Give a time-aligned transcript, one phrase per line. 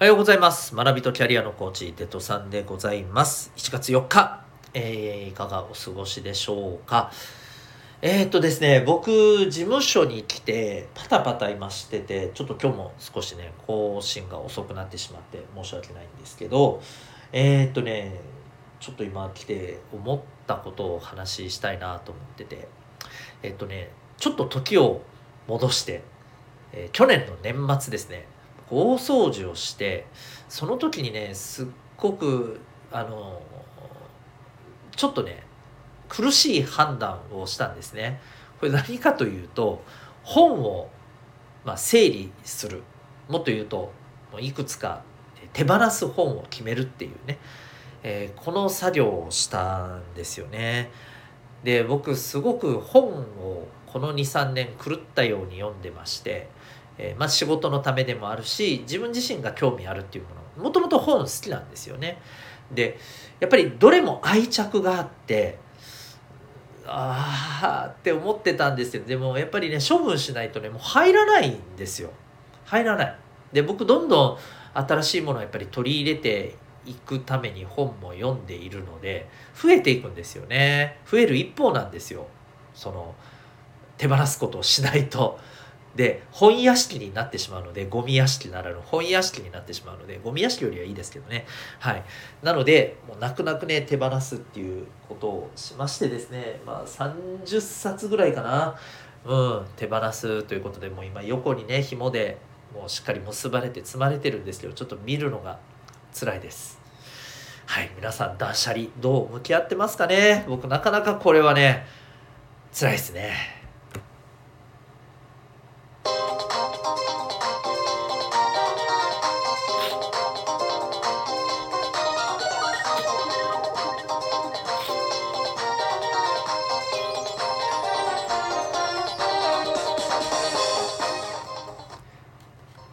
[0.00, 0.74] おはようございます。
[0.74, 3.52] 学びとキャリアのコーチ、テトさんでございます。
[3.56, 4.42] 1月4日、
[4.72, 7.12] えーいかがお過ごしでしょうか。
[8.00, 9.10] えー、っとですね、僕、
[9.50, 16.80] 事務所に来て、パタパタ今してて、ちょっと今日も少しね、更新が遅くなってしまって申し訳ないんですけど、
[17.30, 18.22] えー、っとね、
[18.80, 22.68] ちょっと今来て思ったことをお話ししたいなと思ってて、
[23.42, 25.02] えーっとね、ちょっと時を
[25.46, 26.00] 戻して、
[26.72, 28.26] え去年の年末ですね、
[28.70, 30.06] 大掃除をして
[30.48, 31.66] その時にねすっ
[31.96, 32.60] ごく
[32.92, 33.42] あの
[34.96, 35.44] ちょっとね
[36.08, 38.20] 苦しい判断をしたんですね。
[38.58, 39.82] これ何かというと
[40.22, 40.90] 本を、
[41.64, 42.82] まあ、整理する
[43.28, 43.92] もっと言うと
[44.32, 45.02] もういくつか
[45.52, 47.38] 手放す本を決めるっていうね、
[48.02, 50.90] えーこの作業をしたんですよね。
[51.64, 56.48] で僕すごく本をこの23年狂ったように読んでまして、
[57.02, 60.64] えーまあ、仕事のためでもあるし自分自身が興味あるっていうもの。
[60.64, 62.20] もともと本好きなんですよね。
[62.70, 62.98] で
[63.40, 65.58] やっぱりどれも愛着があって
[66.86, 72.10] ああって思ってたんですけどでもやっぱりね処分しないとねもう入らないんですよ。
[72.66, 73.16] 入らない。
[73.52, 74.38] で僕どんどん
[74.74, 76.54] 新しいものをやっぱり取り入れて
[76.84, 81.00] いくために本も読んでいるので増えていくんですよね。
[81.10, 82.26] 増える一方なんですよ。
[82.74, 83.14] その
[83.96, 85.38] 手放すことをしないと。
[85.96, 91.46] で本屋敷になってしまうのでゴミ屋敷ならぬ本屋敷になってしまうのでゴミ屋敷よりはいいですけどね。
[91.80, 92.04] はい。
[92.42, 98.78] なのでもう泣く泣くね手放すっていうことをしましてですねまあ30冊ぐらいかな。
[99.24, 102.38] うん手放すということでもう今横にね紐で
[102.72, 105.58] もうしっかり結ばれて積まれてるんですけどちょっと見るのが
[106.18, 106.80] 辛いです。
[107.66, 110.44] はい皆さん断捨離どう向き合ってますかね？
[110.48, 111.84] 僕なかなかこれはね
[112.72, 113.59] 辛いですね。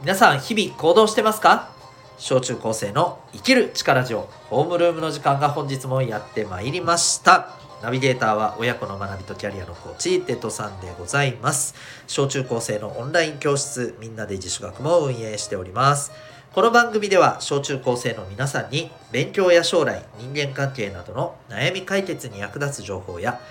[0.08, 1.70] 皆さん日々行動してますか？
[2.18, 7.50] 小中高生の生きる力ジオホームルームの時間が本日もやってまいりました。
[7.84, 11.76] ナビゲーターは親子の学びとキャリアのコーチテトさんでございます。
[12.08, 16.14] 小中高生のオンライン教室みんなで自主学も運営しております。
[16.54, 23.42] この番組では小中高生の皆さんに勉強や将来人間関係などの悩み解決に役立つ情報や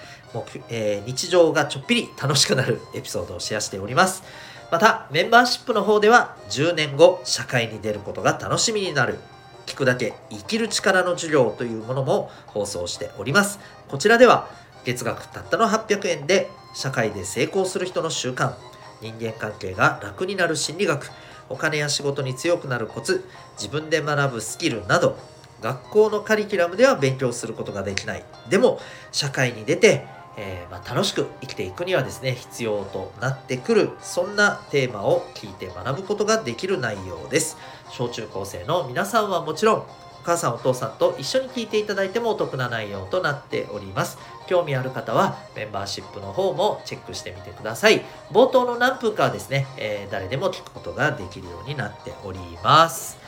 [0.70, 4.22] えー日常がちょっぴり楽しくなるエピソードをシェアしております。
[4.70, 9.18] またメンバーシップの方では10年後社会に出ることが楽しみになる。
[9.66, 13.58] 聞くだけ生きる力の授業というものも放送しております。
[13.88, 14.48] こちらでは
[14.84, 18.54] 月額たったの800円で社会で成功する人の習慣
[19.00, 21.10] 人間関係が楽になる心理学
[21.48, 23.24] お金や仕事に強くなるコツ
[23.56, 25.18] 自分で学ぶスキルなど
[25.60, 28.24] 学校のカリキュラムでは勉強することができない。
[28.48, 37.56] でも社会に出てえーまあ、楽しく生きていくにはですね必要となってくるそんなテーマを聞いて学ぶことができる内容です。
[37.90, 39.84] 小中高生の皆さんはもちろんお
[40.22, 44.18] 母さんお父さんと一緒に聞いていただいてもお得な内容となっております。
[44.48, 48.04] 興味ある方はメンバーシップの方もチェックしてみてください。
[48.30, 53.18] 冒頭の何分かはですね、えー誰でも聞くことができるようになっております。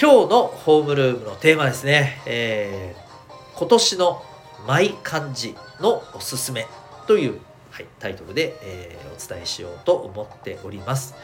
[0.00, 3.06] 今日のホームルームのテーマですね、えー
[3.58, 4.22] 今年の
[4.66, 6.66] マイ漢字のおすすめ
[7.06, 7.40] という、
[7.70, 11.14] はい、タイトルで、えーお伝えしようと思っております。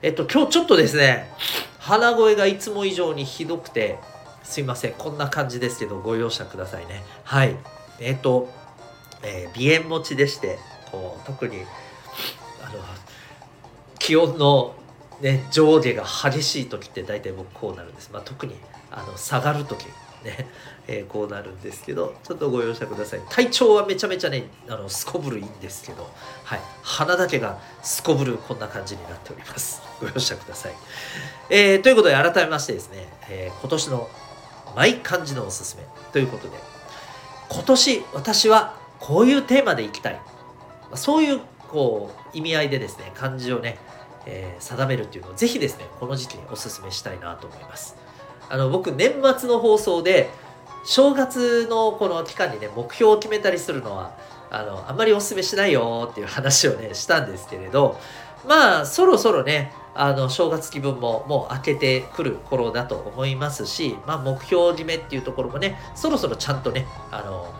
[0.00, 1.30] えっと今日ちょっとですね
[1.78, 3.98] 鼻声がいつも以上にひどくて
[4.42, 7.02] すいませんこんな感じですけどご容赦くださいね。
[7.22, 7.54] はい
[8.00, 8.48] えっと、
[9.22, 10.58] えー鼻炎持ちでして
[10.90, 11.58] こう特に
[12.62, 12.82] あの
[13.98, 14.74] 気温の、
[15.20, 18.10] ね、上下が激しい時って大体僕こうなるんです。
[18.10, 18.54] まあ、特に
[18.90, 19.84] あの下がる時
[20.24, 20.48] ね、
[20.88, 23.20] えーこうなるんですけどちょっとご容赦ください。
[23.30, 26.10] 体調はめちゃめちゃねあのすこぶるいいんですけど、
[26.44, 29.82] はい、鼻だけがすこぶるこんな感じになっております。
[30.00, 30.72] ご容赦ください、
[31.50, 34.08] えーということで改めましてですね、えー今年の
[34.74, 35.86] マイ漢字のおすすめ。
[36.12, 36.58] ということで
[37.48, 40.20] 今年私はこういうテーマでいきたい。
[40.94, 43.78] そういうこう意味合いでですね漢字をね、
[44.26, 47.96] えー定めるっていうのをぜひですねこの時期におすすめしたいなと思います。
[48.48, 50.30] あの僕年末の放送で
[50.84, 54.16] 正月のこの期間にね目標を決めたりするのは
[54.50, 57.98] あのあんまりおすすめしないよっていう話をねしたんですけれど
[58.46, 67.54] まあそろそろねあの正月気分ももう明けてくる頃だと思いますし、まあ、目標決めっていうところもねそろそろちゃんとねあの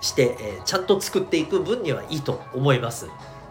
[0.00, 3.08] して、えーちゃんと作っていく分にはいいと思います。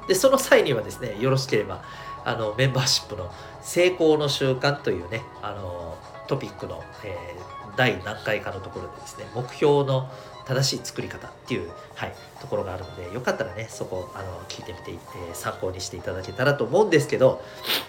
[0.07, 1.83] でその際にはですねよろしければ
[2.23, 3.29] あのメンバーシップの
[3.67, 5.97] 成功の習慣というねあの
[6.27, 10.09] トピックの、えー、第何回かのところでですね目標の
[10.45, 17.43] 正しい作り方っていう、はい、ところがあるのでよかったらねそこあの聞いてみて、えー、参考にしていただけたらと思うんですけど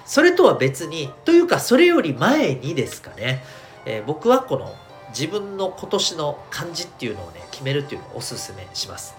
[0.05, 3.45] それとは別にというかそれより前にですかね、
[3.87, 4.75] えー、僕はこの
[5.11, 9.15] 自分の今年の漢字っていうのをね決めるっていうのをおすすめします。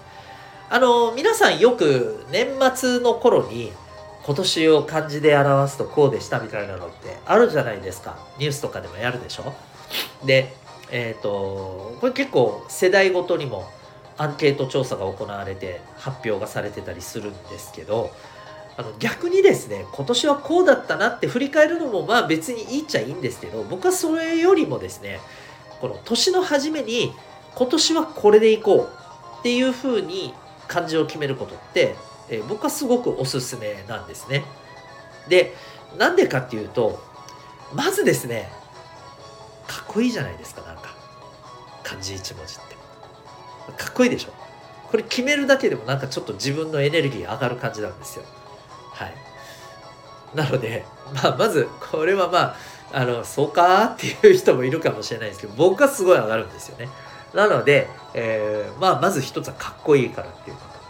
[0.68, 2.46] あの皆さんよく年
[2.76, 3.72] 末の頃に
[4.24, 8.18] 今年を漢字で表すとこうでしたみたいなのってあるじゃないですか。
[8.38, 9.52] ニュースとかでもやるでしょ？
[10.24, 10.54] で
[10.90, 13.68] えっ、ー、とこれ結構世代ごとにも
[14.18, 18.10] アンケート調査が行われて発表がされてたりするんですけど
[18.76, 25.20] あの逆にですね今年はこうだったなって振り返るのもまあ別にいいっちゃいいんですけど僕はそれよりもですね
[25.80, 27.14] この年の初めに
[27.54, 28.88] 今年はこれでいこう
[29.40, 30.34] っていうふうに
[30.68, 31.96] 漢字を決めることって、
[32.30, 34.44] えー、僕はすごくおすすめなんですね。
[35.28, 35.54] で
[35.98, 37.02] なんでかっていうと
[37.74, 38.50] まずですね
[39.66, 40.94] かっこいいじゃないですかなんか。
[41.84, 42.74] 漢字一文字って。
[43.82, 44.32] かっこいいでしょ。
[44.90, 48.24] これ決めるだけでもなんかちょっと自分のエネルギー上がる感じなんですよ。
[48.92, 49.14] はい。
[50.34, 50.84] なので、
[51.14, 52.56] まあ、まずこれはまあ
[52.92, 56.88] あのそうかっていう人もいるかもしれないですけど僕はすごい上がるんですよね。
[57.34, 60.80] なので、えー、まあまず一つはかっこいいからっていうこと。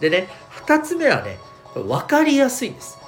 [0.00, 1.38] でね二つ目はね
[1.74, 2.98] 分かりやすいです。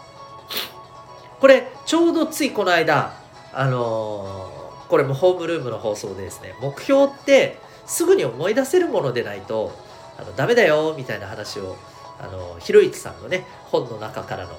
[1.40, 3.12] これちょうどついこの間
[3.52, 4.62] あのー
[4.92, 9.72] これもホームルームの放送でですね目標ってすぐに思い出せるものでないと
[10.18, 11.78] あのダメだよみたいな話を
[12.20, 14.50] あのひろゆきさんのね本の中からの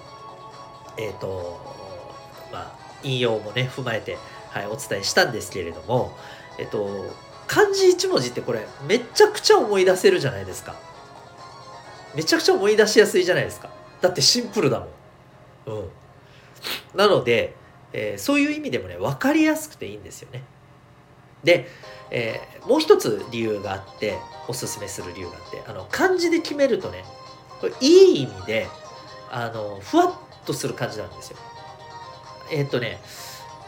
[0.97, 1.62] えっ、ー、と
[2.51, 2.71] まあ
[3.03, 4.18] 引用もね踏まえて、
[4.50, 6.18] はい、お伝えしたんですけれども
[6.57, 7.13] えっ、ー、と
[7.45, 10.74] 漢字一文字ってこれめちゃくちゃ思い出せるじゃないですか。
[12.15, 13.69] めちゃくちゃ思い出しやすいじゃないですか
[14.01, 14.89] だってシンプルだもん
[15.77, 15.89] うん
[16.95, 17.56] なので
[17.94, 20.44] えー、そういう意味でもね分かりやすくていいんですよね。
[21.44, 21.68] で、
[22.10, 24.18] えー、もう一つ理由があって
[24.48, 27.04] おすすめする理由があってあの漢字で決めるとね
[27.62, 28.68] これいい意味で
[29.31, 31.38] あのふわっとする感じなんですよ。
[32.51, 33.00] えー、っとね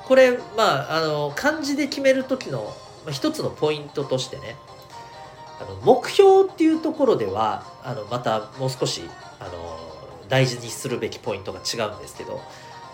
[0.06, 2.75] これまああの漢字で決める時の、
[3.12, 4.56] 一つのポイントとしてね
[5.60, 9.02] あの目標っていうところではあのまたもう少し
[9.40, 9.80] あの
[10.28, 12.42] 大事にするべきポイントが違うんですけど、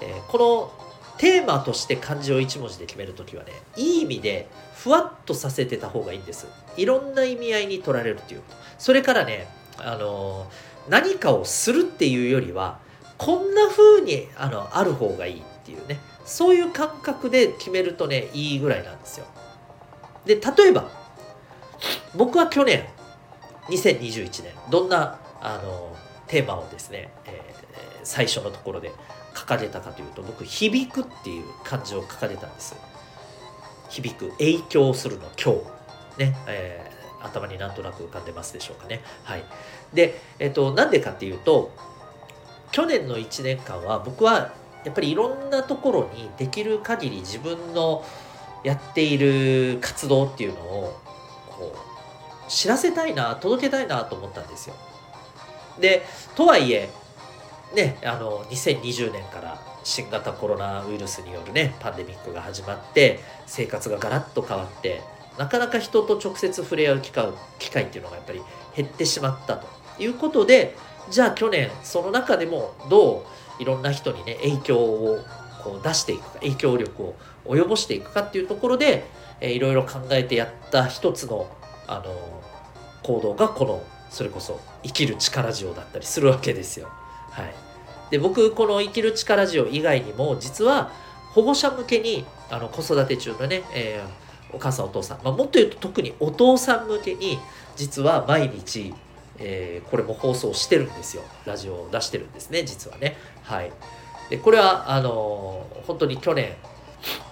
[0.01, 0.71] えー、この
[1.17, 6.47] テーマとして漢字を1文字で決める時はねいい意味でふわっとさせてた方がいいんです。
[6.77, 8.41] いろんな意味合いに取られるっていう。
[8.79, 9.47] それからね
[9.77, 10.47] あの
[10.89, 12.79] 何かをするっていうよりは
[13.17, 15.99] こんな風にあのある方がいいっていうね。
[16.25, 19.25] そういう感覚で決めるとねいいぐらいなんですよ。
[20.25, 21.00] で例えば
[22.15, 22.85] 僕は去年
[23.69, 25.95] 2021年どんなあの
[26.27, 28.91] テーマをですね、えー、最初のところで
[29.33, 32.75] 掲げたかというと僕「響く」っていう漢字を掲げたんです
[33.89, 35.81] 響く影響するの今日。
[36.17, 39.01] ね、えー、頭になんとなく浮かんでますでしょうかね。
[39.23, 39.43] はい。
[39.93, 41.71] でえっ、となんでかっていうと
[42.71, 44.53] 去年の1年間は僕は
[44.83, 48.05] やっぱりいろんなところにできる限り自分の
[48.63, 51.01] やっている活動っていうのを
[51.61, 51.75] こ
[52.47, 54.75] う知らせたいな届けたいなと思ったんですよ。
[55.79, 56.05] で
[56.35, 56.89] とはいえ
[57.73, 65.01] ね、あの2020年から新型コロナウイルスによるねパンデミックが始まって生活がガラッと変わって
[65.37, 68.41] なかなか人と直接触れ合う機会機会っていうのがやっぱり
[68.75, 69.67] 減ってしまったと
[69.99, 70.75] いうことで
[71.09, 73.25] じゃあ去年その中でもど
[73.59, 75.19] ういろんな人にね影響を
[75.63, 77.15] こう出していくか影響力を
[77.45, 79.05] 及ぼしていくかっていうところで、
[79.39, 81.49] えー、いろいろ考えてやった一つの
[81.87, 82.41] あの
[83.03, 86.89] 行動がこのそれこそ生きる力塩だったりするわけですよ。
[87.31, 87.53] はい、
[88.11, 90.91] で僕この「生きる力ジオ」以外にも実は
[91.33, 97.39] 保護者向けにあの子育て中のね、えー、お母さんお父さん、まあ、もっと言うと特にお父さん向けに
[97.75, 98.93] 実は毎日、
[99.39, 101.23] えー、これも放送してるんですよ。
[101.45, 103.17] ラジオを出してるんですね実はね。
[103.43, 103.71] はい。
[104.31, 106.55] でこれはあのー、本当に去年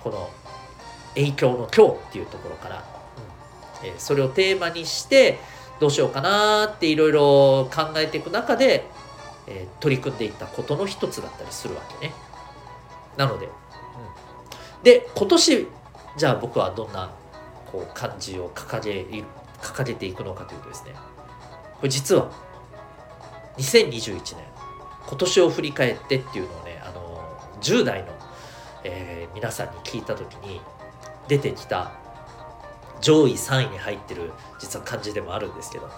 [0.03, 0.29] この
[1.15, 2.83] 「影響の今日」っていうところから、
[3.81, 5.39] うんえー、それをテーマにして
[5.79, 8.85] どうしようかなっていろいろ考えていく中で
[9.49, 12.13] えー、取り組んでいったことの一つだったりするわけね。
[13.17, 15.67] なので、うん、で今年
[16.15, 17.09] じゃあ僕はどんな
[17.71, 19.23] こう漢字を掲げ
[19.59, 20.93] 掲げていくのかというとですね
[21.75, 22.31] これ実は
[23.57, 24.45] 2021年
[25.07, 26.68] 今年を振り返ってっていうのをね
[27.61, 28.07] 10代の、
[28.83, 30.61] えー、皆さんに聞いた時に
[31.27, 31.91] 出てきた
[33.01, 35.89] 上位3位に入ってる実は漢字でもあるんですけど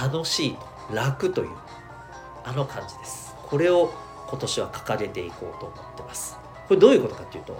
[0.00, 0.56] 楽しい
[0.92, 1.50] 楽という
[2.44, 3.34] あの感じです。
[3.48, 3.92] これを
[4.28, 6.36] 今年は掲げていこうと思ってます。
[6.68, 7.54] これどういうことかっていうと、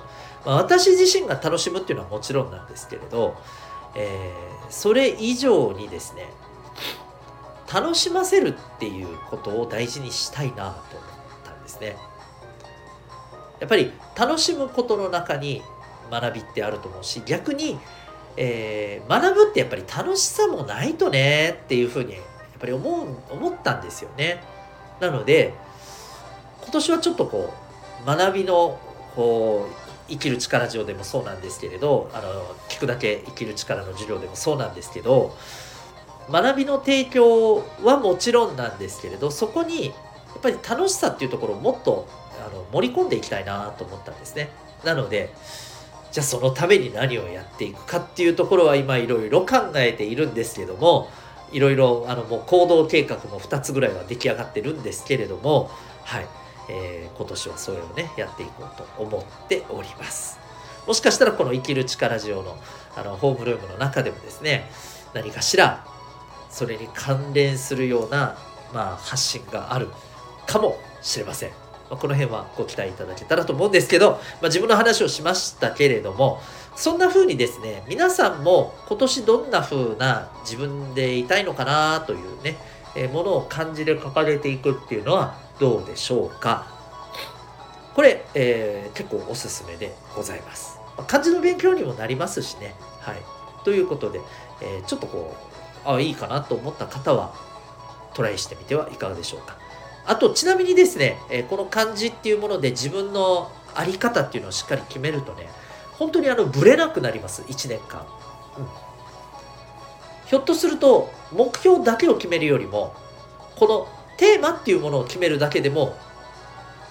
[0.44, 3.36] まあ、私自身が楽しむっていうのはもちろんなんですけれど、
[3.94, 6.28] えー、それ以上にですね
[7.72, 10.80] 楽しませるっていうことを大事にしたいなと思っ
[11.44, 11.96] たんですね。
[13.60, 15.62] やっぱり楽しむことの中に
[16.10, 17.78] 学びってあると思うし逆に、
[18.36, 22.22] えー、学ぶってやっぱり楽しさもないとねっていうふうにやっ
[22.60, 24.42] ぱり思う思ったんですよね。
[25.00, 25.54] なので
[26.62, 27.52] 今年はちょっとこ
[28.02, 28.78] う学びの
[29.14, 35.36] こう生きる力上でもそうなんですけれどあの聞くだけ生きる力の授業でもそうなんですけど
[36.30, 42.08] 学びの提供はもちろんなんですけれどそこにやっぱり楽しさっていうところをもっと
[42.46, 44.50] あの盛り込んでいきたいなと思ったんですね。
[44.84, 45.32] なので
[46.12, 51.10] じゃあそのために何をやっていくかっていうところは今いろいろ考えているんですけども
[51.52, 55.70] いろいろあのもう行動計画も2つぐらいは出来上がってるんですけれども
[56.04, 56.26] はい。
[56.68, 60.38] えー、今年はそれをねやっていこうと思っております。
[60.86, 62.56] もしかしたらこの生きる力ジオの
[62.96, 64.70] あのホームルームの中でもですね
[65.12, 65.84] 何かしら
[66.48, 68.38] それに関連するような、
[68.72, 69.90] まあ、発信がある
[70.46, 71.50] かもしれません、
[71.90, 76.40] まあ、この辺はご期待いただけたらと思うんですけど、まあ、自分の話をしましたけれども
[76.74, 82.56] そんな風にですね皆さんも今年どんな風な自分でいたいのかなというね、
[82.94, 86.74] えー、ものを感じで掲げていくっていうのはどうでしょうか。
[87.94, 90.78] これ、えー、結構おすすめでございます。
[90.98, 92.74] ま漢字の勉強にもなりますしね。
[93.00, 93.16] はい。
[93.64, 94.20] ということで、
[94.60, 95.34] えー、ちょっとこ
[95.86, 97.34] うあいいかなと思った方は
[98.12, 99.56] トライしてみてはいかがでしょうか。
[100.06, 105.48] あとちなみにですね、え、この漢字っていうもので自分のあり方っていうのをしっかり決めるとね
[105.92, 108.06] 本当にあのブレなくなります1年間、
[108.58, 108.66] うん、
[110.26, 112.94] ひょっとすると目標だけを決めるよりも
[113.56, 115.96] このテーマっていうものを決めるだけでも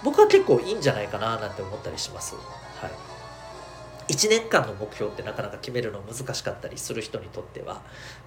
[0.04, 2.36] 僕は結構いいんじゃないかななんて思ったりします。
[2.36, 2.88] は
[4.08, 7.80] い、1年間の目標ってなかなか決めるの難しかったりする人にとっては。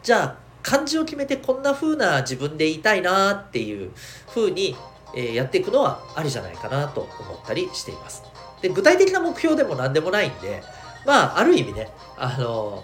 [0.04, 3.92] じゃあ漢字を決めてこんな風な自分でいたいなっていう
[4.28, 4.76] 風に、
[5.16, 8.24] えやっていくのはありじゃないかなと思ったりしています。
[8.62, 10.62] で具体的な目標でも何でもないんで
[11.06, 12.84] まあある意味ねあの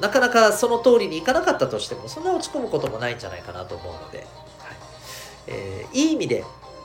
[0.00, 4.26] なかなかその通りにいかなかったとしてもそんな落ち込むこともないんじゃないかなと思うのではい
[5.48, 6.44] えー、いい意味で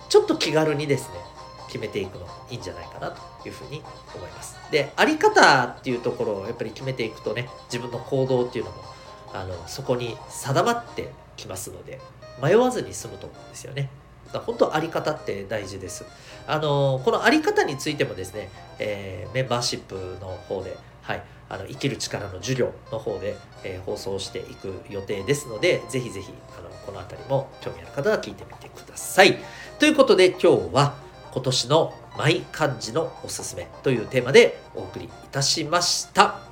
[0.09, 1.15] ちょっと気軽にですね
[1.67, 3.81] 決めていくのいいんじゃないかなというふうに
[4.13, 4.57] 思います。
[4.71, 8.83] であり方っていうところをやっぱり決めていくとね自分の行動っていうのも
[9.33, 11.99] あのそこに定まってきますので
[12.41, 13.89] 迷わずに済むと思うんですよね。
[14.31, 16.05] だ本当あり方って大事です。
[16.47, 29.37] あのこのあり方についてもですね、えー、メンバーシップの方で、はい、あの生きる力の授業の方で、えー、放送していく予定ですので、ぜひぜひあのこの辺りも興味ある方は聞いてみてください。
[29.79, 30.95] ということで今日は
[31.33, 36.50] 今年のマイ漢字のおすすめというテーマでお送りいたしました。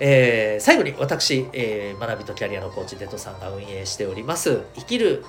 [0.00, 5.24] えー、最後に私、えー、学びとキャリアのコーチデトさんが運営しております生きる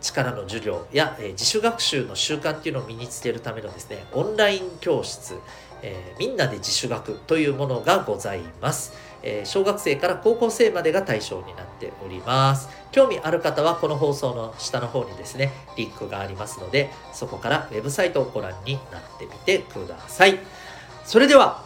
[0.00, 5.36] 力の授業や、えー、自主学習の習慣っていうのを身につけるためのですねオンライン教室、
[5.82, 9.14] えみんなで自主学というものがございます。
[9.26, 12.68] えー、小学生から高校生までが対象になっております。
[12.92, 20.38] 興味ある方はこの放送の下の方にですね、リンクがありますので、そこからウェブサイトをご覧になってみてください。
[21.06, 21.63] それでは、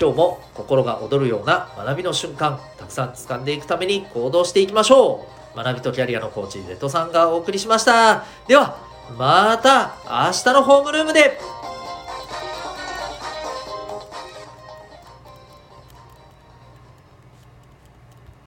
[0.00, 5.56] 今日も心が躍るような学びの瞬間、たくさん掴んでいくために行動していきましょう。
[5.56, 8.24] 学びとキャリアのコーチ、レッドさんがお送りしました。
[8.46, 8.78] では、
[9.18, 11.40] また明日のホームルームで